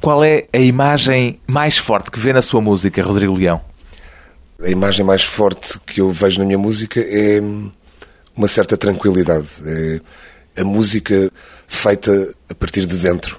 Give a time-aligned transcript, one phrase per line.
[0.00, 3.60] Qual é a imagem mais forte que vê na sua música, Rodrigo Leão?
[4.62, 7.40] A imagem mais forte que eu vejo na minha música é
[8.34, 9.46] uma certa tranquilidade.
[10.56, 11.30] É a música
[11.68, 13.36] feita a partir de dentro.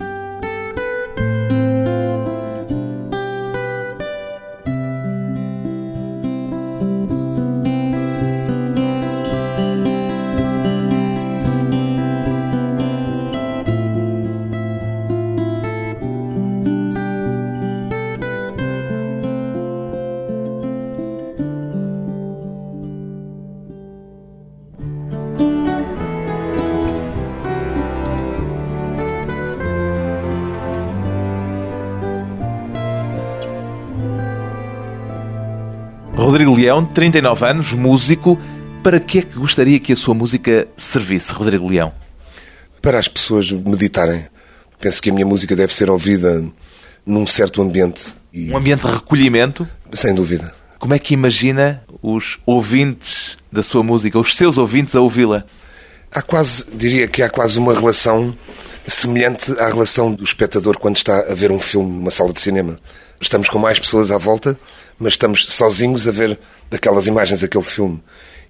[36.72, 38.40] Leão, 39 anos, músico.
[38.82, 41.92] Para que é que gostaria que a sua música servisse, Rodrigo Leão?
[42.82, 44.28] Para as pessoas meditarem.
[44.80, 46.42] Penso que a minha música deve ser ouvida
[47.06, 48.14] num certo ambiente.
[48.32, 48.50] E...
[48.50, 49.68] Um ambiente de recolhimento?
[49.92, 50.54] Sem dúvida.
[50.80, 55.44] Como é que imagina os ouvintes da sua música, os seus ouvintes a ouvi-la?
[56.10, 58.34] Há quase, diria que há quase uma relação
[58.88, 62.80] semelhante à relação do espectador quando está a ver um filme numa sala de cinema.
[63.20, 64.58] Estamos com mais pessoas à volta,
[65.02, 68.02] mas estamos sozinhos a ver aquelas imagens, aquele filme.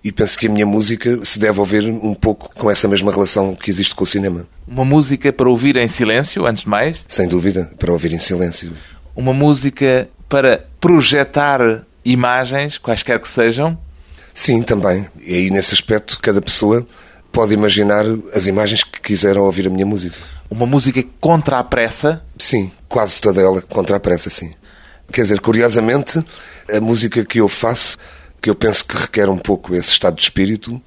[0.03, 3.55] E penso que a minha música se deve ouvir um pouco com essa mesma relação
[3.55, 4.45] que existe com o cinema.
[4.67, 6.97] Uma música para ouvir em silêncio, antes de mais?
[7.07, 8.73] Sem dúvida, para ouvir em silêncio.
[9.15, 13.77] Uma música para projetar imagens, quaisquer que sejam?
[14.33, 15.07] Sim, também.
[15.21, 16.85] E aí, nesse aspecto, cada pessoa
[17.31, 20.17] pode imaginar as imagens que quiser ao ouvir a minha música.
[20.49, 22.21] Uma música contra a pressa?
[22.37, 24.53] Sim, quase toda ela contra a pressa, sim.
[25.11, 26.23] Quer dizer, curiosamente,
[26.71, 27.97] a música que eu faço,
[28.41, 30.81] que eu penso que requer um pouco esse estado de espírito,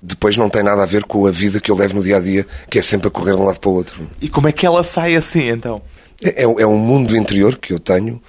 [0.00, 2.20] depois não tem nada a ver com a vida que eu levo no dia a
[2.20, 4.08] dia, que é sempre a correr de um lado para o outro.
[4.20, 5.80] E como é que ela sai assim, então?
[6.20, 8.20] É, é um mundo interior que eu tenho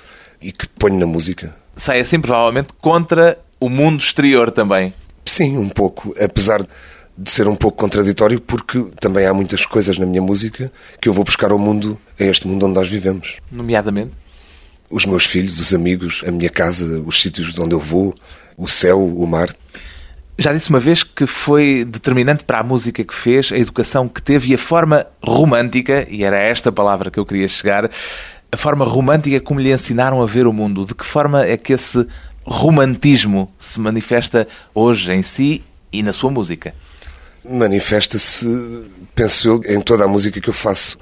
[0.41, 1.55] e que ponho na música.
[1.75, 4.93] Sai assim, provavelmente, contra o mundo exterior também.
[5.25, 6.13] Sim, um pouco.
[6.19, 6.59] Apesar
[7.17, 11.13] de ser um pouco contraditório, porque também há muitas coisas na minha música que eu
[11.13, 13.37] vou buscar ao mundo, a este mundo onde nós vivemos.
[13.51, 14.11] Nomeadamente?
[14.93, 18.13] Os meus filhos, os amigos, a minha casa, os sítios de onde eu vou,
[18.55, 19.49] o céu, o mar.
[20.37, 24.21] Já disse uma vez que foi determinante para a música que fez, a educação que
[24.21, 27.89] teve e a forma romântica, e era esta palavra que eu queria chegar,
[28.51, 30.85] a forma romântica como lhe ensinaram a ver o mundo.
[30.85, 32.07] De que forma é que esse
[32.43, 36.71] romantismo se manifesta hoje em si e na sua música?
[37.43, 38.47] Manifesta-se,
[39.15, 40.99] penso eu, em toda a música que eu faço.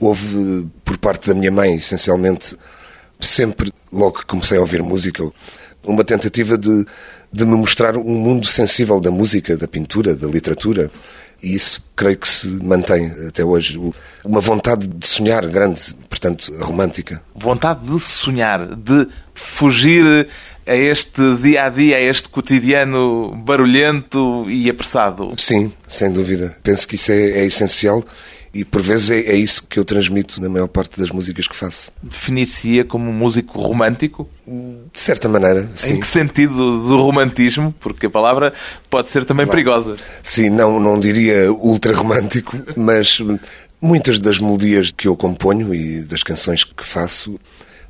[0.00, 2.56] Houve, por parte da minha mãe, essencialmente,
[3.20, 5.24] sempre, logo que comecei a ouvir música,
[5.84, 6.84] uma tentativa de,
[7.32, 10.90] de me mostrar um mundo sensível da música, da pintura, da literatura.
[11.40, 13.78] E isso creio que se mantém até hoje.
[14.24, 17.22] Uma vontade de sonhar grande, portanto, romântica.
[17.34, 20.28] Vontade de sonhar, de fugir
[20.66, 25.32] a este dia a dia, a este cotidiano barulhento e apressado.
[25.38, 26.56] Sim, sem dúvida.
[26.62, 28.04] Penso que isso é, é essencial
[28.52, 31.54] e por vezes é, é, isso que eu transmito na maior parte das músicas que
[31.54, 31.92] faço.
[32.02, 34.28] Definir-se-ia como um músico romântico?
[34.46, 35.94] De certa maneira, sim.
[35.94, 37.74] Em que sentido do romantismo?
[37.78, 38.52] Porque a palavra
[38.88, 39.56] pode ser também claro.
[39.56, 39.96] perigosa.
[40.22, 43.20] Sim, não, não diria ultra romântico, mas
[43.80, 47.38] muitas das melodias que eu componho e das canções que faço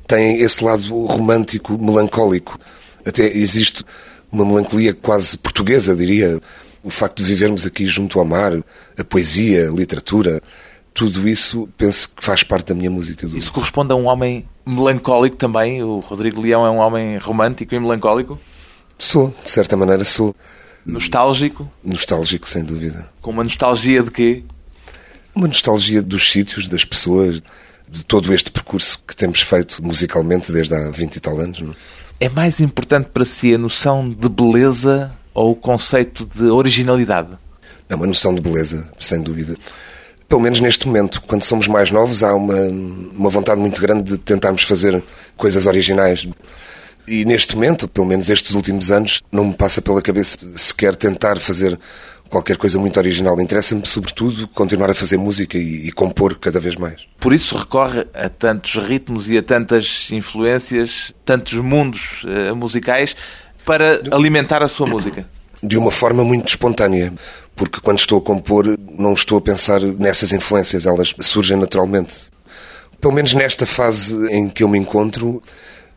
[0.05, 2.59] têm esse lado romântico, melancólico.
[3.05, 3.83] Até existe
[4.31, 6.41] uma melancolia quase portuguesa, diria
[6.83, 8.53] o facto de vivermos aqui junto ao mar,
[8.97, 10.41] a poesia, a literatura,
[10.93, 13.27] tudo isso penso que faz parte da minha música.
[13.27, 13.37] Do...
[13.37, 15.83] Isso corresponde a um homem melancólico também?
[15.83, 18.39] O Rodrigo Leão é um homem romântico e melancólico?
[18.97, 20.35] Sou, de certa maneira sou.
[20.85, 21.69] Nostálgico?
[21.83, 23.09] Nostálgico, sem dúvida.
[23.21, 24.43] Com uma nostalgia de quê?
[25.33, 27.41] Uma nostalgia dos sítios, das pessoas,
[27.89, 31.61] de todo este percurso que temos feito musicalmente desde há 20 e tal anos.
[31.61, 31.75] Não?
[32.19, 37.29] É mais importante para si a noção de beleza ou o conceito de originalidade?
[37.87, 39.55] É uma noção de beleza, sem dúvida.
[40.27, 44.17] Pelo menos neste momento, quando somos mais novos, há uma, uma vontade muito grande de
[44.17, 45.01] tentarmos fazer
[45.37, 46.27] coisas originais.
[47.07, 51.39] E neste momento, pelo menos estes últimos anos, não me passa pela cabeça sequer tentar
[51.39, 51.79] fazer
[52.29, 53.39] qualquer coisa muito original.
[53.39, 57.07] Interessa-me, sobretudo, continuar a fazer música e, e, compor cada vez mais.
[57.17, 63.15] Por isso recorre a tantos ritmos e a tantas influências, tantos mundos uh, musicais
[63.69, 65.27] para alimentar a sua música?
[65.61, 67.13] De uma forma muito espontânea,
[67.55, 72.15] porque quando estou a compor não estou a pensar nessas influências, elas surgem naturalmente.
[72.99, 75.43] Pelo menos nesta fase em que eu me encontro,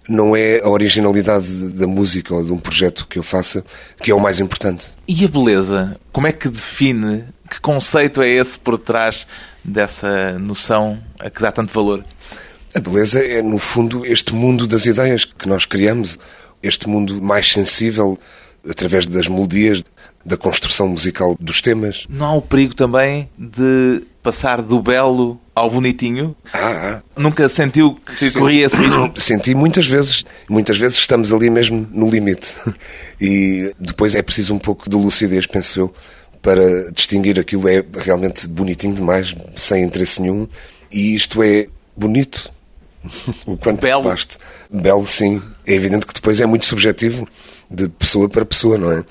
[0.06, 3.64] não é a originalidade da música ou de um projeto que eu faça
[4.02, 4.88] que é o mais importante.
[5.08, 5.96] E a beleza?
[6.12, 7.24] Como é que define?
[7.48, 9.26] Que conceito é esse por trás
[9.64, 12.04] dessa noção a que dá tanto valor?
[12.74, 16.18] A beleza é, no fundo, este mundo das ideias que nós criamos,
[16.62, 18.18] este mundo mais sensível
[18.68, 19.82] através das melodias,
[20.24, 22.06] da construção musical dos temas.
[22.08, 26.36] Não há o perigo também de passar do belo ao bonitinho?
[26.52, 27.20] Ah, ah.
[27.20, 28.38] Nunca sentiu que Sim.
[28.38, 29.12] corria esse risco?
[29.20, 30.24] Senti muitas vezes.
[30.48, 32.54] Muitas vezes estamos ali mesmo no limite.
[33.20, 35.94] E depois é preciso um pouco de lucidez, penso eu,
[36.40, 40.48] para distinguir aquilo é realmente bonitinho demais, sem interesse nenhum,
[40.90, 41.66] e isto é
[41.96, 42.50] bonito.
[43.46, 44.04] o quanto Belo.
[44.04, 44.38] Baste.
[44.70, 45.40] Belo, sim.
[45.66, 47.28] É evidente que depois é muito subjetivo
[47.70, 49.04] de pessoa para pessoa, não é?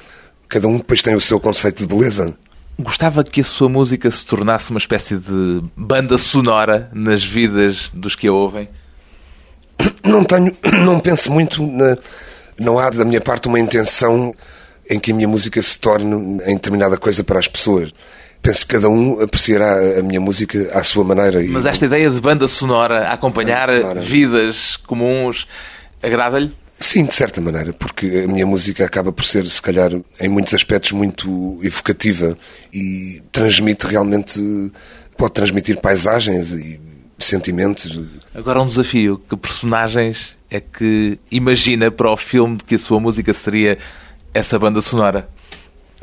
[0.47, 2.33] Cada um depois tem o seu conceito de beleza.
[2.77, 8.15] Gostava que a sua música se tornasse uma espécie de banda sonora nas vidas dos
[8.15, 8.67] que a ouvem?
[10.03, 11.97] Não tenho, não penso muito na,
[12.59, 14.33] não há da minha parte uma intenção
[14.89, 17.93] em que a minha música se torne em determinada coisa para as pessoas.
[18.41, 21.39] Penso que cada um apreciará a minha música à sua maneira.
[21.47, 24.01] Mas esta ideia de banda sonora a acompanhar sonora.
[24.01, 25.47] vidas comuns
[26.01, 26.53] agrada-lhe?
[26.79, 30.53] Sim, de certa maneira, porque a minha música acaba por ser, se calhar, em muitos
[30.53, 32.35] aspectos, muito evocativa
[32.73, 34.39] e transmite realmente,
[35.15, 36.79] pode transmitir paisagens e
[37.19, 38.01] sentimentos.
[38.33, 42.99] Agora um desafio, que personagens é que imagina para o filme de que a sua
[42.99, 43.77] música seria
[44.33, 45.29] essa banda sonora?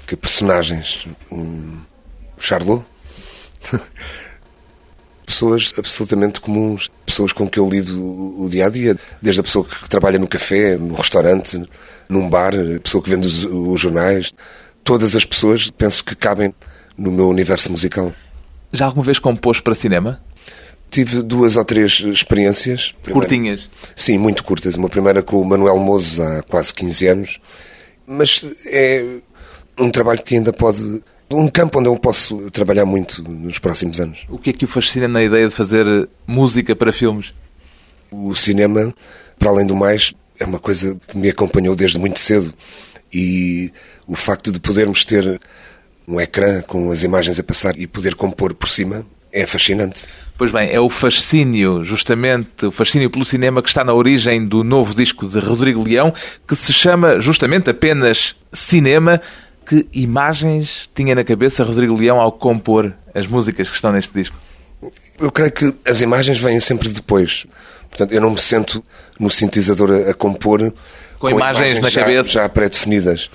[0.07, 1.07] Que personagens?
[1.31, 1.81] Um...
[2.39, 2.85] Charlot?
[5.29, 9.65] pessoas absolutamente comuns, pessoas com que eu lido o dia a dia, desde a pessoa
[9.65, 11.63] que trabalha no café, no restaurante,
[12.09, 14.33] num bar, a pessoa que vende os, os jornais,
[14.83, 16.55] todas as pessoas penso que cabem
[16.97, 18.13] no meu universo musical.
[18.73, 20.21] Já alguma vez compôs para cinema?
[20.91, 22.95] Tive duas ou três experiências.
[23.03, 23.69] Primeira, Curtinhas?
[23.95, 24.77] Sim, muito curtas.
[24.77, 27.41] Uma primeira com o Manuel Mozo há quase 15 anos.
[28.07, 29.19] Mas é
[29.79, 34.25] um trabalho que ainda pode um campo onde eu posso trabalhar muito nos próximos anos.
[34.29, 37.35] O que é que o fascina na ideia de fazer música para filmes?
[38.11, 38.95] O cinema,
[39.39, 42.55] para além do mais, é uma coisa que me acompanhou desde muito cedo
[43.13, 43.73] e
[44.07, 45.41] o facto de podermos ter
[46.07, 50.07] um ecrã com as imagens a passar e poder compor por cima é fascinante.
[50.39, 54.65] Pois bem, é o fascínio, justamente, o fascínio pelo cinema que está na origem do
[54.65, 56.13] novo disco de Rodrigo Leão,
[56.47, 59.21] que se chama justamente apenas Cinema,
[59.69, 64.35] que imagens tinha na cabeça Rodrigo Leão ao compor as músicas que estão neste disco?
[65.21, 67.47] Eu creio que as imagens vêm sempre depois.
[67.91, 68.83] Portanto, eu não me sento
[69.21, 70.73] no sintetizador a, a compor com,
[71.19, 73.29] com imagens, imagens, na já, cabeça já pré-definidas.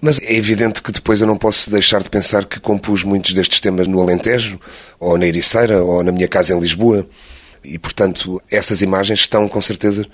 [0.00, 3.60] Mas é evidente que depois eu não posso deixar de pensar que compus muitos destes
[3.60, 4.58] temas no Alentejo,
[4.98, 7.06] ou na Ericeira, ou na minha casa em Lisboa.
[7.62, 10.04] E, portanto, essas imagens estão, com certeza,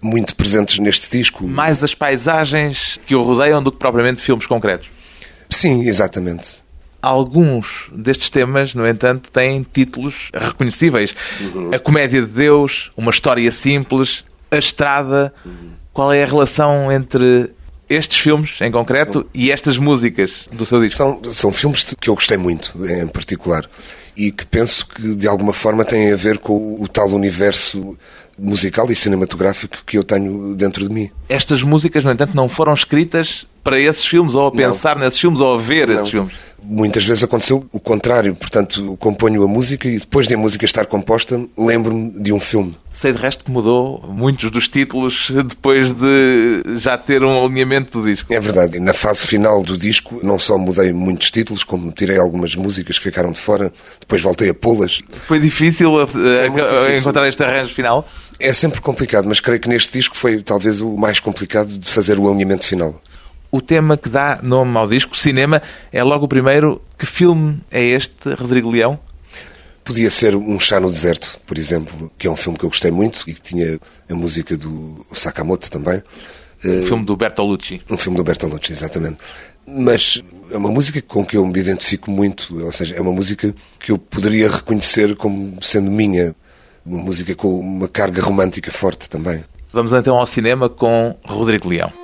[0.00, 1.46] muito presentes neste disco.
[1.46, 4.88] Mais as paisagens que o rodeiam do que propriamente filmes concretos.
[5.52, 6.62] Sim, exatamente.
[7.00, 11.14] Alguns destes temas, no entanto, têm títulos reconhecíveis.
[11.40, 11.70] Uhum.
[11.74, 15.32] A Comédia de Deus, Uma História Simples, A Estrada.
[15.44, 15.72] Uhum.
[15.92, 17.50] Qual é a relação entre
[17.88, 19.26] estes filmes, em concreto, são...
[19.34, 20.96] e estas músicas do seu disco?
[20.96, 23.68] São, são filmes que eu gostei muito, em particular,
[24.16, 27.98] e que penso que, de alguma forma, têm a ver com o tal universo
[28.38, 31.10] musical e cinematográfico que eu tenho dentro de mim.
[31.28, 35.04] Estas músicas, no entanto, não foram escritas para esses filmes, ou a pensar não.
[35.04, 35.94] nesses filmes, ou a ver não.
[35.94, 36.32] esses filmes?
[36.64, 40.86] Muitas vezes aconteceu o contrário, portanto, componho a música e depois de a música estar
[40.86, 42.76] composta, lembro-me de um filme.
[42.92, 48.08] Sei de resto que mudou muitos dos títulos depois de já ter um alinhamento do
[48.08, 48.32] disco.
[48.32, 48.78] É verdade.
[48.78, 53.04] Na fase final do disco, não só mudei muitos títulos, como tirei algumas músicas que
[53.04, 55.02] ficaram de fora, depois voltei a pô-las.
[55.26, 56.06] Foi difícil, a,
[56.96, 58.06] encontrar este arranjo final?
[58.38, 62.20] É sempre complicado, mas creio que neste disco foi talvez o mais complicado de fazer
[62.20, 63.00] o alinhamento final.
[63.54, 65.60] O tema que dá nome ao disco, cinema,
[65.92, 66.80] é logo o primeiro.
[66.98, 68.98] Que filme é este, Rodrigo Leão?
[69.84, 72.90] Podia ser Um Chá no Deserto, por exemplo, que é um filme que eu gostei
[72.90, 73.78] muito e que tinha
[74.08, 76.02] a música do Sakamoto também.
[76.64, 77.82] Um filme do Bertolucci.
[77.90, 79.18] Um filme do Bertolucci, exatamente.
[79.66, 83.54] Mas é uma música com que eu me identifico muito, ou seja, é uma música
[83.78, 86.34] que eu poderia reconhecer como sendo minha.
[86.86, 89.44] Uma música com uma carga romântica forte também.
[89.70, 92.01] Vamos então ao cinema com Rodrigo Leão.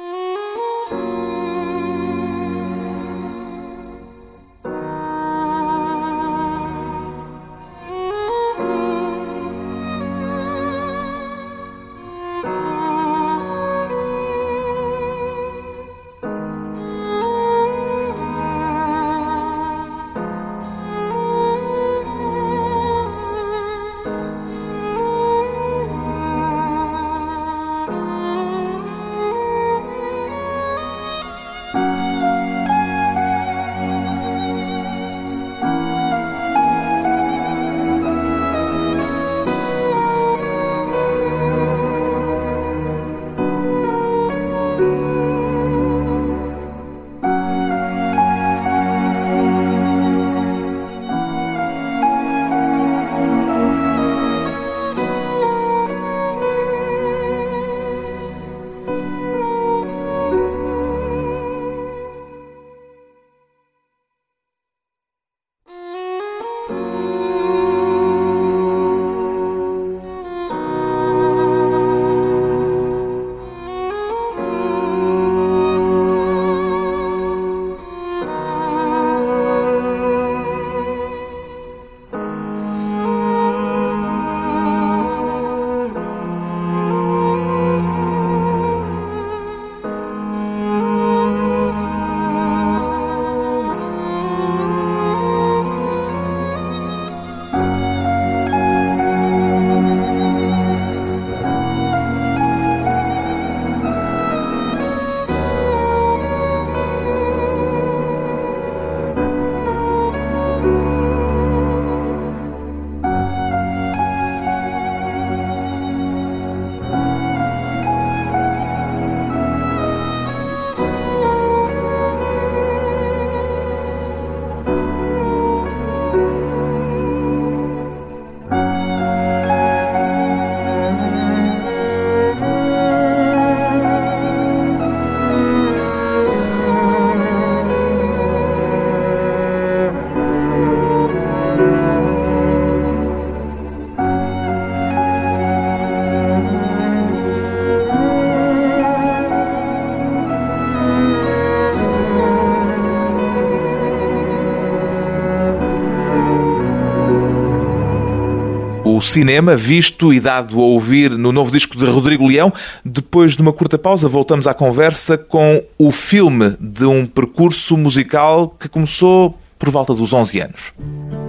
[159.19, 162.53] Cinema, visto e dado a ouvir no novo disco de Rodrigo Leão.
[162.85, 168.49] Depois de uma curta pausa, voltamos à conversa com o filme de um percurso musical
[168.49, 171.28] que começou por volta dos 11 anos.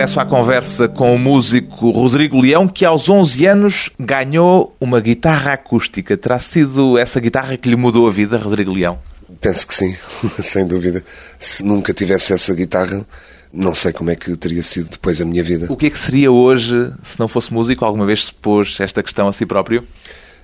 [0.00, 5.52] Regresso à conversa com o músico Rodrigo Leão, que aos 11 anos ganhou uma guitarra
[5.52, 6.16] acústica.
[6.16, 8.98] Terá sido essa guitarra que lhe mudou a vida, Rodrigo Leão?
[9.42, 9.94] Penso que sim,
[10.42, 11.04] sem dúvida.
[11.38, 13.06] Se nunca tivesse essa guitarra,
[13.52, 15.66] não sei como é que teria sido depois a minha vida.
[15.70, 17.84] O que é que seria hoje se não fosse músico?
[17.84, 19.86] Alguma vez se pôs esta questão a si próprio?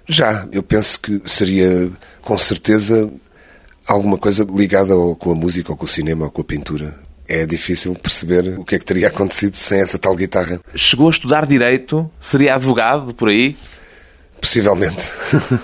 [0.07, 3.09] Já, eu penso que seria com certeza
[3.87, 7.06] alguma coisa ligada ou com a música, ou com o cinema, ou com a pintura
[7.29, 10.61] é difícil perceber o que é que teria acontecido sem essa tal guitarra.
[10.75, 12.11] Chegou a estudar Direito?
[12.21, 13.57] Seria advogado por aí?
[14.41, 15.11] Possivelmente.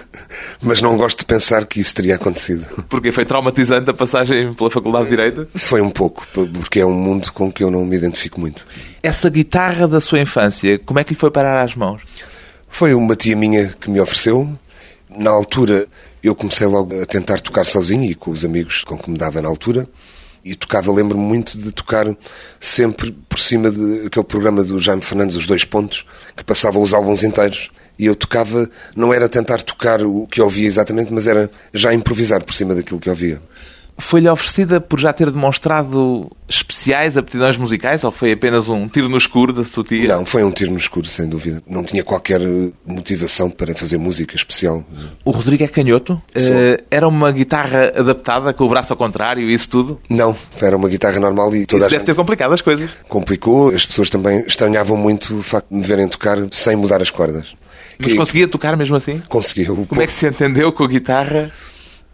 [0.61, 2.85] Mas não gosto de pensar que isso teria acontecido.
[2.88, 5.49] Porque foi traumatizante a passagem pela Faculdade de Direito?
[5.54, 8.66] Foi um pouco, porque é um mundo com que eu não me identifico muito.
[9.02, 12.02] Essa guitarra da sua infância, como é que lhe foi parar às mãos?
[12.69, 14.49] Foi uma tia minha que me ofereceu.
[15.11, 15.87] Na altura,
[16.23, 19.42] eu comecei logo a tentar tocar sozinho e com os amigos com que me dava
[19.42, 19.87] na altura
[20.44, 22.06] e tocava, lembro-me muito de tocar
[22.58, 26.04] sempre por cima daquele programa do Jaime Fernandes, Os Dois Pontos,
[26.37, 27.70] que passava os álbuns inteiros.
[27.99, 32.42] E eu tocava, não era tentar tocar o que ouvia exatamente, mas era já improvisar
[32.42, 33.40] por cima daquilo que ouvia.
[33.99, 39.16] Foi-lhe oferecida por já ter demonstrado especiais aptidões musicais ou foi apenas um tiro no
[39.16, 40.08] escuro da sua tia?
[40.08, 41.62] Não, foi um tiro no escuro, sem dúvida.
[41.66, 42.40] Não tinha qualquer
[42.84, 44.84] motivação para fazer música especial.
[45.25, 46.14] O Rodrigo é canhoto?
[46.37, 50.00] Uh, era uma guitarra adaptada com o braço ao contrário e isso tudo?
[50.08, 52.06] Não, era uma guitarra normal e toda isso deve gente...
[52.06, 52.90] ter complicado as coisas.
[53.08, 53.70] Complicou.
[53.70, 57.54] As pessoas também estranhavam muito o facto de me verem tocar sem mudar as cordas.
[57.99, 59.22] Mas conseguia tocar mesmo assim?
[59.28, 59.66] Conseguia.
[59.66, 61.52] Como é que se entendeu com a guitarra?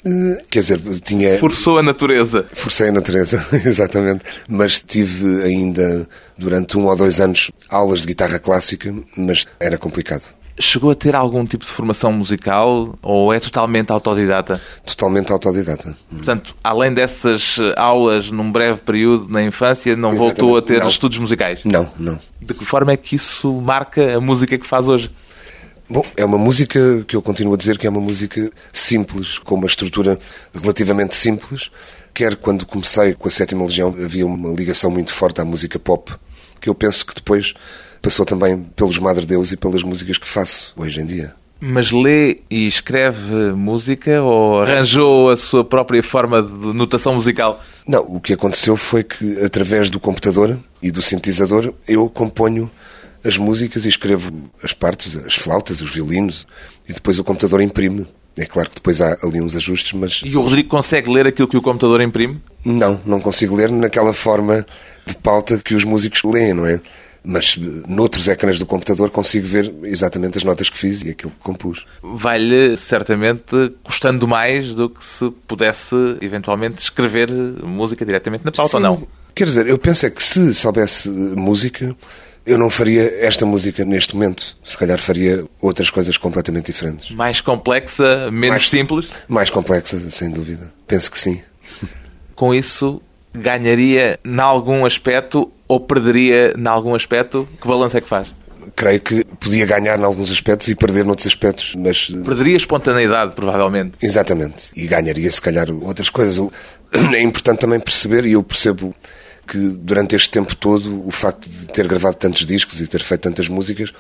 [0.05, 1.39] Eh, quer dizer, tinha.
[1.39, 2.47] Forçou a natureza.
[2.53, 4.25] Forcei a natureza, exatamente.
[4.49, 10.37] Mas tive ainda, durante um ou dois anos, aulas de guitarra clássica, mas era complicado.
[10.61, 14.61] Chegou a ter algum tipo de formação musical ou é totalmente autodidata?
[14.85, 15.97] Totalmente autodidata.
[16.11, 20.41] Portanto, além dessas aulas num breve período na infância, não Exatamente.
[20.41, 20.89] voltou a ter não.
[20.89, 21.61] estudos musicais?
[21.65, 22.19] Não, não.
[22.43, 25.13] De que forma é que isso marca a música que faz hoje?
[25.91, 29.55] Bom, é uma música que eu continuo a dizer que é uma música simples, com
[29.55, 30.19] uma estrutura
[30.53, 31.71] relativamente simples.
[32.13, 36.13] Quer quando comecei com a Sétima Legião havia uma ligação muito forte à música pop,
[36.61, 37.55] que eu penso que depois
[38.03, 41.35] passou também pelos Madre Deus e pelas músicas que faço hoje em dia.
[41.59, 47.63] Mas lê e escreve música ou arranjou a sua própria forma de notação musical?
[47.87, 52.71] Não, o que aconteceu foi que através do computador e do sintetizador eu componho
[53.25, 54.33] as músicas e escrevo
[54.63, 56.47] as partes, as flautas, os violinos,
[56.89, 58.07] e depois o computador imprime.
[58.37, 60.21] É claro que depois há ali uns ajustes, mas.
[60.25, 62.41] E o Rodrigo consegue ler aquilo que o computador imprime?
[62.65, 64.65] Não, não consigo ler naquela forma
[65.05, 66.81] de pauta que os músicos leem, não é?
[67.25, 67.59] Mas
[67.89, 71.85] noutros ecrãs do computador consigo ver exatamente as notas que fiz e aquilo que compus.
[72.01, 78.77] Vai-lhe certamente custando mais do que se pudesse eventualmente escrever música diretamente na pauta, Sim.
[78.77, 79.09] ou não?
[79.35, 81.95] Quer dizer, eu penso é que se soubesse música,
[82.49, 84.57] eu não faria esta música neste momento.
[84.65, 87.11] Se calhar faria outras coisas completamente diferentes.
[87.11, 89.09] Mais complexa, menos mais, simples?
[89.29, 90.73] Mais complexa, sem dúvida.
[90.87, 91.43] Penso que sim.
[92.35, 93.03] Com isso,
[93.35, 97.47] ganharia em algum aspecto ou perderia em algum aspecto?
[97.61, 98.29] Que balanço é que faz?
[98.75, 102.07] Creio que podia ganhar em alguns aspectos e perder noutros aspectos, mas...
[102.09, 103.93] Perderia espontaneidade, provavelmente.
[104.01, 104.71] Exatamente.
[104.75, 106.39] E ganharia, se calhar, outras coisas.
[107.13, 108.95] É importante também perceber, e eu percebo
[109.49, 113.23] que durante este tempo todo o facto de ter gravado tantos discos e ter feito
[113.23, 113.93] tantas músicas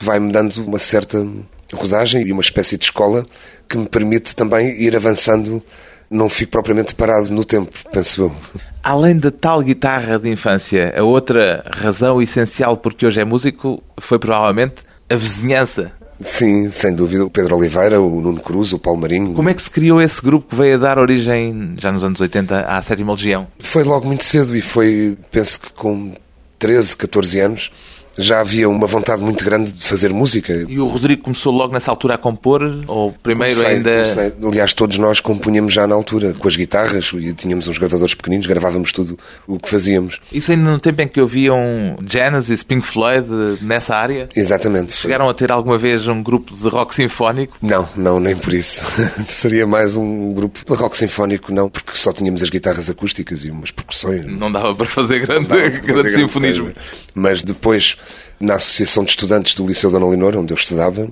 [0.00, 1.24] vai-me dando uma certa
[1.72, 3.24] rodagem e uma espécie de escola
[3.68, 5.62] que me permite também ir avançando,
[6.10, 8.36] não fico propriamente parado no tempo, penso eu.
[8.82, 14.18] Além da tal guitarra de infância, a outra razão essencial porque hoje é músico foi
[14.18, 14.76] provavelmente
[15.08, 17.24] a vizinhança Sim, sem dúvida.
[17.24, 19.34] O Pedro Oliveira, o Nuno Cruz, o Paulo Marinho.
[19.34, 22.20] Como é que se criou esse grupo que veio a dar origem, já nos anos
[22.20, 23.46] 80, à Sétima Legião?
[23.58, 26.14] Foi logo muito cedo e foi, penso que com
[26.58, 27.72] 13, 14 anos,
[28.18, 30.64] já havia uma vontade muito grande de fazer música.
[30.68, 32.62] E o Rodrigo começou logo nessa altura a compor?
[32.86, 33.90] Ou primeiro Comecei- ainda.
[33.90, 34.32] comecei.
[34.48, 38.46] Aliás, todos nós compunhamos já na altura, com as guitarras, e tínhamos uns gravadores pequeninos,
[38.46, 40.20] gravávamos tudo o que fazíamos.
[40.32, 43.26] Isso ainda no tempo em que ouviam Genesis, Pink Floyd,
[43.60, 44.28] nessa área?
[44.34, 44.94] Exatamente.
[44.94, 47.56] Chegaram a ter alguma vez um grupo de rock sinfónico?
[47.60, 48.82] Não, não, nem por isso.
[49.28, 53.50] Seria mais um grupo de rock sinfónico, não, porque só tínhamos as guitarras acústicas e
[53.50, 54.24] umas percussões.
[54.26, 56.64] Não dava para fazer grande, grande fazer grande sinfonismo.
[56.64, 56.78] coisa.
[57.14, 57.96] Mas depois,
[58.38, 61.08] na Associação de Estudantes do Liceu Dona Leonor, onde eu estudava,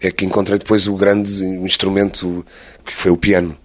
[0.00, 2.44] é que encontrei depois o grande instrumento
[2.84, 3.56] que foi o piano.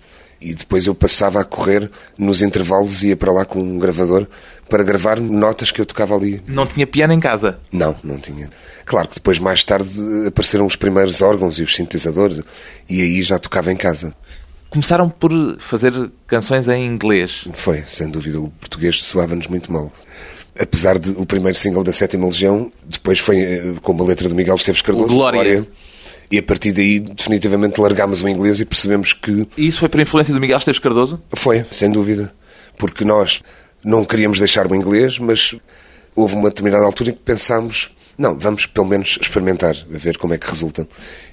[0.42, 4.28] E depois eu passava a correr nos intervalos ia para lá com um gravador
[4.70, 6.42] para gravar notas que eu tocava ali.
[6.46, 7.60] Não tinha piano em casa.
[7.72, 8.50] Não, não tinha.
[8.84, 9.90] Claro que depois, mais tarde,
[10.28, 12.42] apareceram os primeiros órgãos e os sintetizadores,
[12.90, 14.14] e aí já tocava em casa.
[14.70, 15.94] Começaram por fazer
[16.28, 17.48] canções em inglês.
[17.54, 19.94] Foi, sem dúvida, o português soava-nos muito mal.
[20.60, 24.36] Apesar de o primeiro single da Sétima Legião, depois foi eh, com uma letra de
[24.36, 25.68] Miguel Esteves Cardoso, O Glória.
[26.32, 30.00] E a partir daí, definitivamente, largámos o inglês e percebemos que E isso foi por
[30.00, 31.22] influência do Miguel Esteves Cardoso?
[31.34, 32.34] foi, sem dúvida.
[32.78, 33.42] Porque nós
[33.84, 35.56] não queríamos deixar o inglês, mas
[36.16, 40.34] houve uma determinada altura em que pensámos, não, vamos pelo menos experimentar, a ver como
[40.34, 40.88] é que resulta.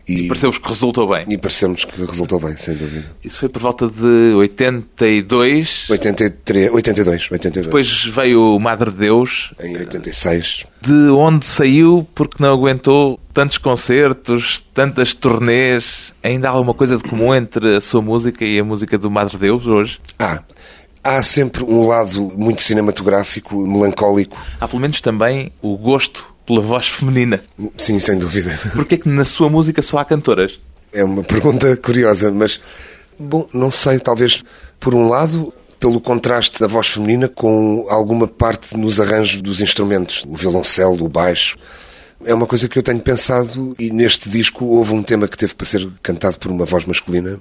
[0.08, 1.24] E, Pareceu-vos que resultou bem.
[1.28, 3.04] e pareceu-nos que resultou bem, sem dúvida.
[3.22, 5.88] Isso foi por volta de 82.
[5.90, 7.66] 83, 82, 82.
[7.66, 10.66] Depois veio o Madre Deus, Em 86.
[10.80, 16.12] de onde saiu porque não aguentou tantos concertos, tantas turnês.
[16.22, 19.36] Ainda há alguma coisa de comum entre a sua música e a música do Madre
[19.38, 20.00] Deus hoje?
[20.18, 20.42] Ah,
[21.04, 24.36] há sempre um lado muito cinematográfico, melancólico.
[24.60, 27.42] Há pelo menos também o gosto pela voz feminina.
[27.76, 28.58] Sim, sem dúvida.
[28.74, 30.58] Porquê que na sua música só há cantoras?
[30.92, 32.60] É uma pergunta curiosa, mas,
[33.18, 34.42] bom, não sei, talvez,
[34.78, 40.24] por um lado, pelo contraste da voz feminina com alguma parte nos arranjos dos instrumentos,
[40.26, 41.56] o violoncelo, o baixo.
[42.24, 45.54] É uma coisa que eu tenho pensado e neste disco houve um tema que teve
[45.54, 47.40] para ser cantado por uma voz masculina.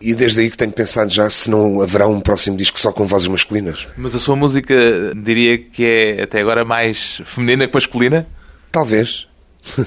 [0.00, 3.06] E desde aí que tenho pensado já se não haverá um próximo disco só com
[3.06, 3.88] vozes masculinas.
[3.96, 4.74] Mas a sua música
[5.14, 8.26] diria que é até agora mais feminina que masculina?
[8.70, 9.26] Talvez.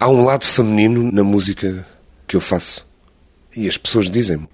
[0.00, 1.86] Há um lado feminino na música
[2.26, 2.86] que eu faço.
[3.54, 4.48] E as pessoas dizem-me.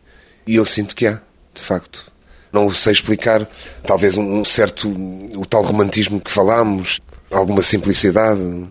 [0.46, 1.20] E eu sinto que há,
[1.52, 2.12] de facto.
[2.52, 3.48] Não sei explicar.
[3.85, 4.88] Talvez um certo.
[4.88, 7.00] o tal romantismo que falámos,
[7.31, 8.68] alguma simplicidade.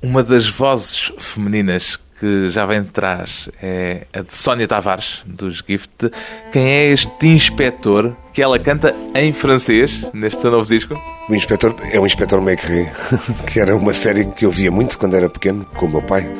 [0.00, 5.62] Uma das vozes femininas que já vem de trás é a de Sónia Tavares, dos
[5.66, 6.10] Gift.
[6.52, 10.94] Quem é este inspetor que ela canta em francês neste seu novo disco?
[11.28, 12.90] O inspetor é o Inspetor Maigret,
[13.46, 16.30] que era uma série que eu via muito quando era pequeno, com o meu pai.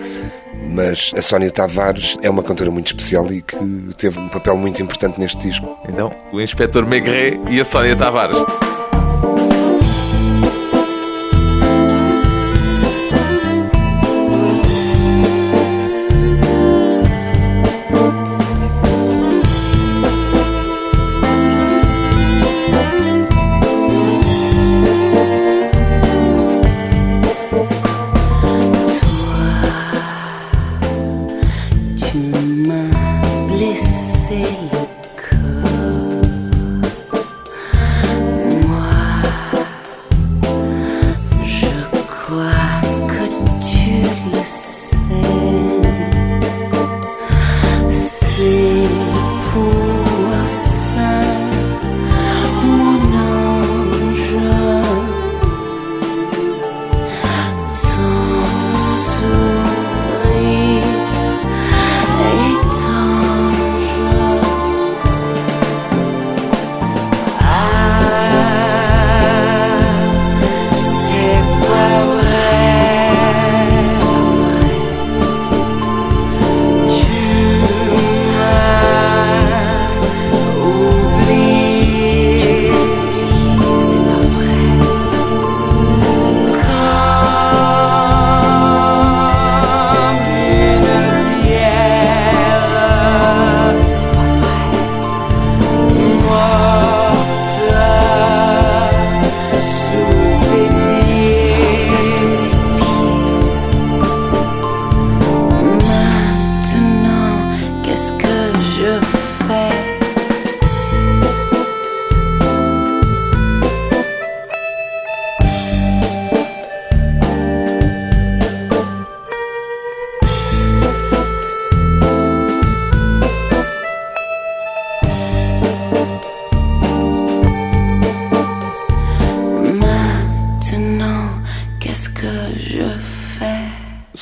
[0.71, 3.57] Mas a Sónia Tavares é uma cantora muito especial e que
[3.97, 5.79] teve um papel muito importante neste disco.
[5.89, 8.39] Então, o inspetor Maigret e a Sónia Tavares.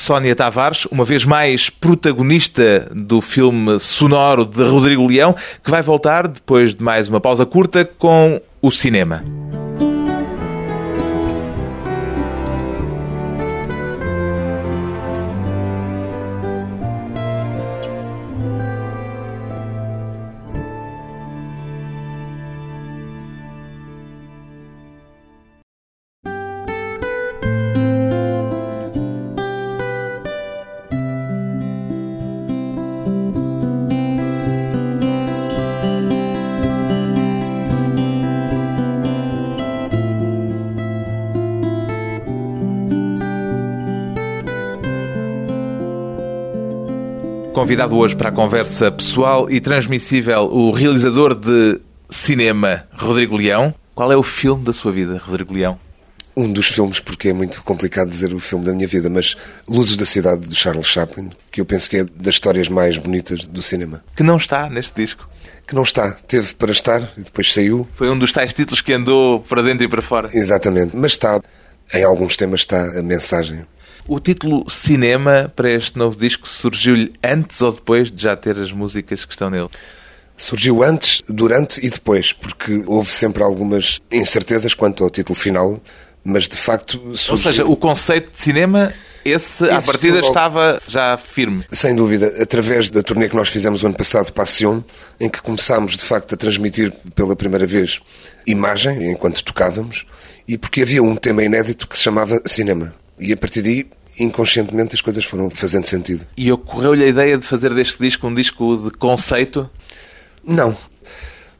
[0.03, 6.27] Sónia Tavares, uma vez mais protagonista do filme sonoro de Rodrigo Leão, que vai voltar,
[6.27, 9.23] depois de mais uma pausa curta, com o cinema.
[47.63, 53.73] Convidado hoje para a conversa pessoal e transmissível, o realizador de cinema, Rodrigo Leão.
[53.95, 55.79] Qual é o filme da sua vida, Rodrigo Leão?
[56.35, 59.95] Um dos filmes, porque é muito complicado dizer o filme da minha vida, mas Luzes
[59.95, 63.61] da Cidade, de Charles Chaplin, que eu penso que é das histórias mais bonitas do
[63.61, 64.03] cinema.
[64.13, 65.29] Que não está neste disco.
[65.65, 66.11] Que não está.
[66.27, 67.87] Teve para estar e depois saiu.
[67.93, 70.29] Foi um dos tais títulos que andou para dentro e para fora.
[70.33, 70.97] Exatamente.
[70.97, 71.41] Mas está.
[71.93, 73.63] Em alguns temas está a mensagem.
[74.07, 78.71] O título Cinema para este novo disco surgiu-lhe antes ou depois de já ter as
[78.71, 79.69] músicas que estão nele?
[80.35, 85.81] Surgiu antes, durante e depois, porque houve sempre algumas incertezas quanto ao título final,
[86.23, 87.31] mas de facto surgiu...
[87.31, 91.63] Ou seja, o conceito de cinema, esse, à partida, estava já firme.
[91.71, 92.33] Sem dúvida.
[92.41, 94.81] Através da turnê que nós fizemos o ano passado, Passion,
[95.17, 98.01] em que começámos, de facto, a transmitir pela primeira vez
[98.45, 100.05] imagem, enquanto tocávamos,
[100.45, 102.93] e porque havia um tema inédito que se chamava cinema.
[103.17, 103.85] E a partir daí,
[104.19, 106.25] inconscientemente, as coisas foram fazendo sentido.
[106.37, 109.69] E ocorreu-lhe a ideia de fazer deste disco um disco de conceito?
[110.43, 110.75] Não.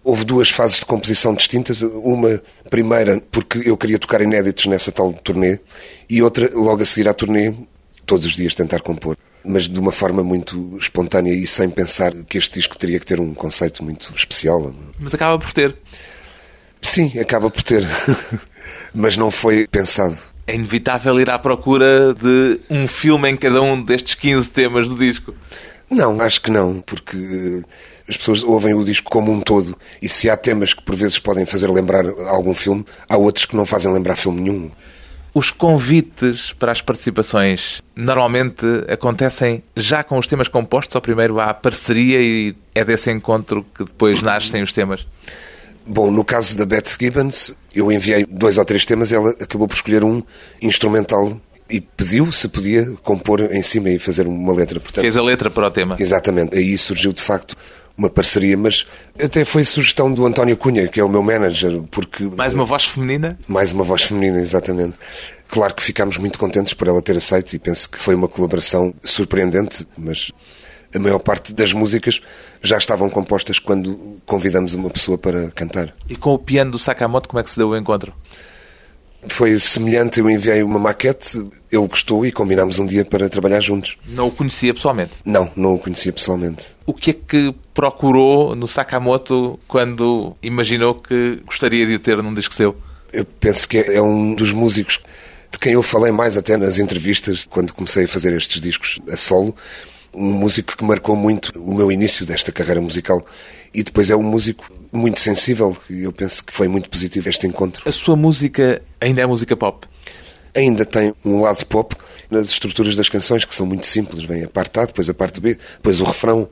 [0.04, 1.82] Houve duas fases de composição distintas.
[1.82, 5.60] Uma primeira, porque eu queria tocar inéditos nessa tal turnê,
[6.10, 7.54] e outra, logo a seguir à turnê,
[8.06, 9.18] todos os dias tentar compor.
[9.46, 13.20] Mas de uma forma muito espontânea e sem pensar que este disco teria que ter
[13.20, 14.74] um conceito muito especial.
[15.00, 15.76] Mas acaba por ter.
[16.82, 17.86] Sim, acaba por ter.
[18.94, 23.82] Mas não foi pensado é inevitável ir à procura de um filme em cada um
[23.82, 25.34] destes 15 temas do disco.
[25.90, 27.70] Não, acho que não, porque eh,
[28.08, 31.20] as pessoas ouvem o disco como um todo e se há temas que por vezes
[31.20, 34.72] podem fazer lembrar algum filme, há outros que não fazem lembrar filme nenhum.
[35.34, 41.54] Os convites para as participações normalmente acontecem já com os temas compostos ou primeiro há
[41.54, 45.08] parceria e é desse encontro que depois nascem os temas?
[45.86, 49.76] Bom, no caso da Beth Gibbons, eu enviei dois ou três temas, ela acabou por
[49.76, 50.24] escolher um
[50.62, 54.80] instrumental e pediu se podia compor em cima e fazer uma letra.
[54.80, 55.96] Portanto, Fez a letra para o tema.
[56.00, 56.56] Exatamente.
[56.56, 57.56] Aí surgiu, de facto,
[57.98, 58.86] uma parceria, mas
[59.22, 62.24] até foi sugestão do António Cunha, que é o meu manager, porque...
[62.26, 63.38] Mais uma voz feminina?
[63.48, 64.94] Mais uma voz feminina, exatamente.
[65.48, 68.94] Claro que ficámos muito contentes por ela ter aceito e penso que foi uma colaboração
[69.04, 70.32] surpreendente, mas
[70.94, 72.22] a maior parte das músicas
[72.62, 75.94] já estavam compostas quando convidamos uma pessoa para cantar.
[76.10, 78.14] E com o piano do Sakamoto, como é que se deu o encontro?
[79.30, 81.38] Foi semelhante, eu enviei uma maquete,
[81.72, 83.98] ele gostou e combinámos um dia para trabalhar juntos.
[84.06, 85.14] Não o conhecia pessoalmente?
[85.24, 86.76] Não, não o conhecia pessoalmente.
[86.86, 92.34] O que é que procurou no Sakamoto quando imaginou que gostaria de o ter num
[92.34, 92.76] disco seu?
[93.14, 95.00] Eu penso que é um dos músicos
[95.54, 99.16] de quem eu falei mais até nas entrevistas, quando comecei a fazer estes discos a
[99.16, 99.56] solo,
[100.14, 103.26] um músico que marcou muito o meu início desta carreira musical
[103.74, 107.48] e depois é um músico muito sensível e eu penso que foi muito positivo este
[107.48, 107.88] encontro.
[107.88, 109.88] A sua música ainda é música pop?
[110.56, 111.96] Ainda tem um lado pop
[112.30, 115.42] nas estruturas das canções que são muito simples, vem a parte A, depois a parte
[115.42, 116.48] B, depois o refrão.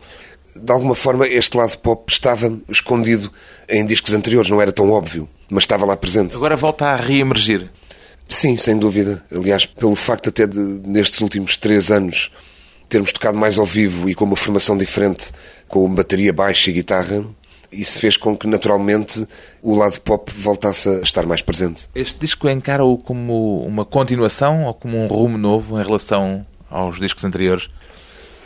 [0.55, 3.31] De alguma forma este lado pop estava escondido
[3.69, 6.35] em discos anteriores, não era tão óbvio, mas estava lá presente.
[6.35, 7.69] Agora volta a reemergir.
[8.27, 9.23] Sim, sem dúvida.
[9.31, 12.31] Aliás, pelo facto até de nestes últimos três anos
[12.91, 15.31] termos tocado mais ao vivo e com uma formação diferente,
[15.65, 17.23] com bateria baixa e guitarra,
[17.71, 19.25] isso fez com que naturalmente
[19.61, 21.87] o lado pop voltasse a estar mais presente.
[21.95, 27.23] Este disco encara-o como uma continuação ou como um rumo novo em relação aos discos
[27.23, 27.69] anteriores?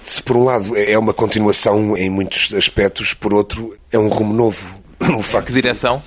[0.03, 4.31] Se por um lado é uma continuação em muitos aspectos, por outro é um rumo
[4.31, 4.63] novo.
[5.17, 5.47] O facto...
[5.47, 6.03] Que direção?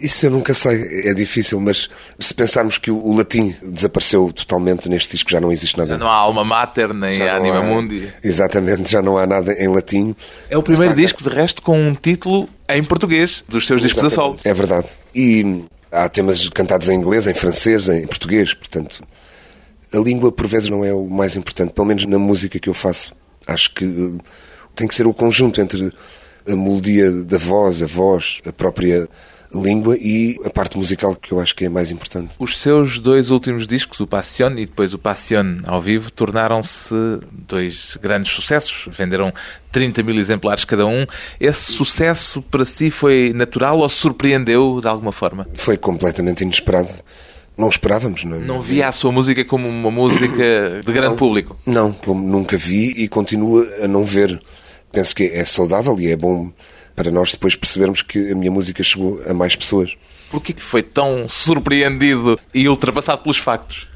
[0.00, 5.12] Isso eu nunca sei, é difícil, mas se pensarmos que o, latim desapareceu totalmente neste
[5.12, 5.92] disco, já não existe nada.
[5.92, 7.62] Já não há alma mater, nem já anima há...
[7.62, 8.12] mundi.
[8.22, 10.14] Exatamente, já não há nada em latim.
[10.50, 14.10] É o primeiro disco, de resto, com um título em português, dos seus discos a
[14.10, 14.38] solo.
[14.44, 14.88] É verdade.
[15.14, 19.02] E há temas cantados em inglês, em francês, em português, portanto...
[19.92, 22.74] A língua, por vezes, não é o mais importante, pelo menos na música que eu
[22.74, 23.14] faço.
[23.46, 24.18] Acho que uh,
[24.74, 25.92] tem que ser o conjunto entre
[26.46, 29.08] a melodia da voz, a voz, a própria
[29.54, 32.34] língua e a parte musical que eu acho que é mais importante.
[32.38, 36.94] Os seus dois últimos discos, o Passion e depois o Passion ao vivo, tornaram-se
[37.30, 38.88] dois grandes sucessos.
[38.96, 39.32] Venderam
[39.72, 41.06] 30 mil exemplares cada um.
[41.40, 45.46] Esse sucesso para si foi natural ou surpreendeu de alguma forma?
[45.54, 46.94] Foi completamente inesperado.
[47.56, 48.22] Não esperávamos.
[48.24, 51.56] Não, não via a sua música como uma música de grande não, público?
[51.66, 54.40] Não, como nunca vi e continuo a não ver.
[54.92, 56.50] Penso que é saudável e é bom
[56.96, 59.94] para nós depois percebermos que a minha música chegou a mais pessoas.
[60.30, 63.86] Porquê que foi tão surpreendido e ultrapassado pelos factos?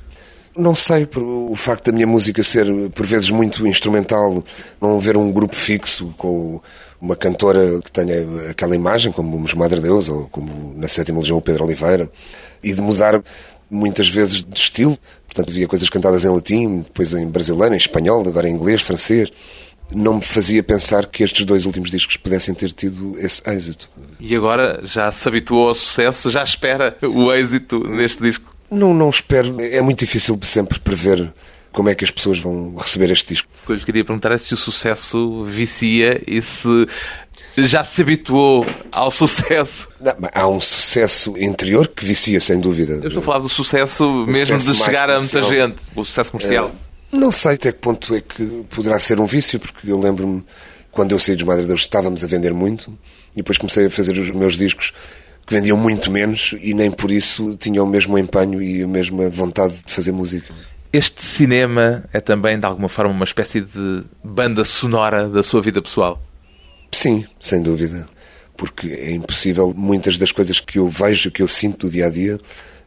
[0.57, 4.45] Não sei, por o facto da minha música ser por vezes muito instrumental,
[4.81, 6.61] não haver um grupo fixo com
[7.01, 11.39] uma cantora que tenha aquela imagem, como os Madre Deus ou como na Sétima Legião
[11.39, 12.11] o Pedro Oliveira,
[12.63, 13.23] e de mudar
[13.71, 14.99] muitas vezes de estilo.
[15.27, 19.31] Portanto, havia coisas cantadas em latim, depois em brasileiro, em espanhol, agora em inglês, francês
[19.93, 23.89] não me fazia pensar que estes dois últimos discos pudessem ter tido esse êxito.
[24.19, 28.55] E agora já se habituou ao sucesso, já espera o êxito neste disco?
[28.71, 29.61] Não, não espero.
[29.61, 31.33] É muito difícil sempre prever
[31.73, 33.49] como é que as pessoas vão receber este disco.
[33.63, 36.87] O que eu lhe queria perguntar é se o sucesso vicia e se
[37.57, 39.89] já se habituou ao sucesso.
[40.01, 42.95] Não, há um sucesso interior que vicia, sem dúvida.
[43.03, 46.05] Eu estou a falar do sucesso o mesmo sucesso de chegar a muita gente, o
[46.05, 46.69] sucesso comercial.
[46.87, 50.45] É não sei até que ponto é que poderá ser um vício, porque eu lembro-me
[50.91, 52.91] quando eu saí dos Madre Deus estávamos a vender muito
[53.33, 54.93] e depois comecei a fazer os meus discos
[55.47, 59.29] que vendiam muito menos e nem por isso tinham o mesmo empenho e a mesma
[59.29, 60.53] vontade de fazer música.
[60.93, 65.81] Este cinema é também, de alguma forma, uma espécie de banda sonora da sua vida
[65.81, 66.21] pessoal?
[66.91, 68.07] Sim, sem dúvida.
[68.57, 72.11] Porque é impossível muitas das coisas que eu vejo, que eu sinto do dia a
[72.11, 72.41] dia,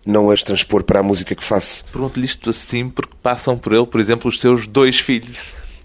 [0.05, 1.83] não as transpor para a música que faço.
[1.91, 5.37] Pergunto-lhe isto assim porque passam por ele, por exemplo, os seus dois filhos.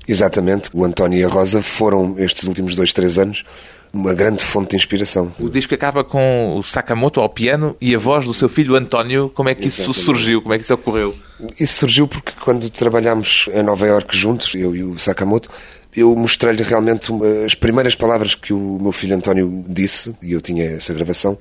[0.06, 0.70] Exatamente.
[0.72, 3.44] O António e a Rosa foram, estes últimos dois, três anos,
[3.92, 5.32] uma grande fonte de inspiração.
[5.38, 9.30] O disco acaba com o Sakamoto ao piano e a voz do seu filho António.
[9.34, 9.90] Como é que Exatamente.
[9.90, 10.42] isso surgiu?
[10.42, 11.14] Como é que isso ocorreu?
[11.58, 15.50] Isso surgiu porque quando trabalhámos em Nova Iorque juntos, eu e o Sakamoto,
[15.94, 17.10] eu mostrei-lhe realmente
[17.44, 21.38] as primeiras palavras que o meu filho António disse, e eu tinha essa gravação,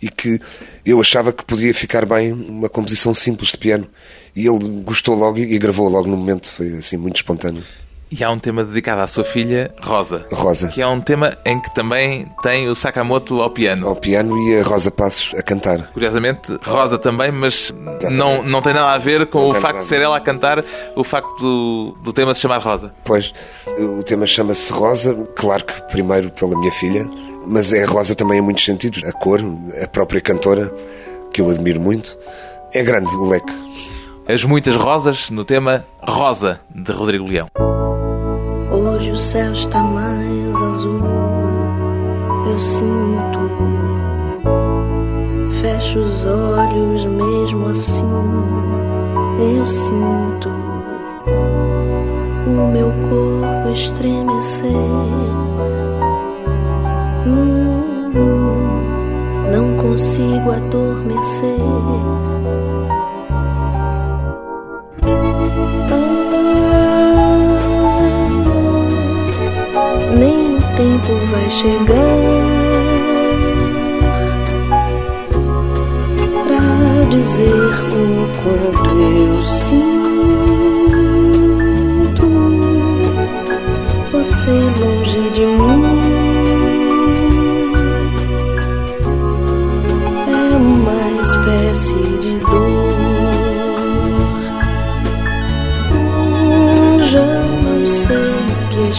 [0.00, 0.38] e que
[0.86, 3.88] eu achava que podia ficar bem uma composição simples de piano.
[4.34, 7.64] E ele gostou logo e gravou logo no momento, foi assim muito espontâneo.
[8.08, 10.26] E há um tema dedicado à sua filha, Rosa.
[10.30, 10.68] Rosa.
[10.68, 13.88] Que é um tema em que também tem o Sakamoto ao piano.
[13.88, 15.90] Ao piano e a Rosa Passos a cantar.
[15.92, 17.74] Curiosamente, Rosa também, mas
[18.08, 20.64] não, não tem nada a ver com não o facto de ser ela a cantar,
[20.94, 22.94] o facto do, do tema se chamar Rosa.
[23.04, 23.34] Pois,
[23.76, 27.10] o tema chama-se Rosa, claro que primeiro pela minha filha,
[27.46, 29.04] mas é rosa também em muitos sentidos.
[29.04, 29.40] A cor,
[29.82, 30.72] a própria cantora,
[31.32, 32.18] que eu admiro muito.
[32.72, 33.52] É grande o leque.
[34.28, 37.48] As muitas rosas no tema Rosa, de Rodrigo Leão.
[38.70, 41.00] Hoje o céu está mais azul,
[42.46, 43.46] eu sinto.
[45.60, 48.04] Fecho os olhos mesmo assim,
[49.56, 50.48] eu sinto
[52.46, 54.70] o meu corpo estremecer
[59.52, 61.58] não consigo adormecer.
[70.18, 71.96] Nem o tempo vai chegar
[76.44, 79.86] pra dizer o quanto eu sinto
[84.12, 86.05] você longe de mim.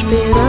[0.07, 0.47] Esperar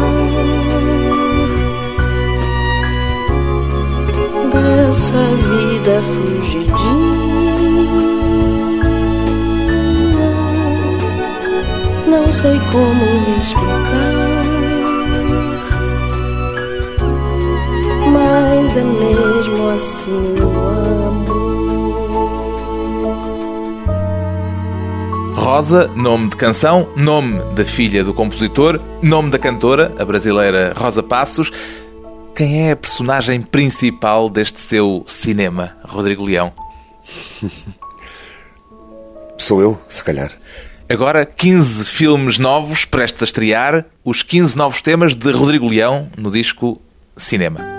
[4.52, 6.74] dessa vida fugidia.
[12.06, 13.04] Não sei como
[13.40, 14.18] explicar.
[18.12, 20.68] Mas é mesmo assim o
[21.08, 21.47] amor.
[25.48, 31.02] Rosa, nome de canção, nome da filha do compositor, nome da cantora, a brasileira Rosa
[31.02, 31.50] Passos.
[32.36, 36.52] Quem é a personagem principal deste seu cinema, Rodrigo Leão?
[39.38, 40.32] Sou eu, se calhar.
[40.86, 46.30] Agora, 15 filmes novos prestes a estrear, os 15 novos temas de Rodrigo Leão no
[46.30, 46.78] disco
[47.16, 47.77] Cinema.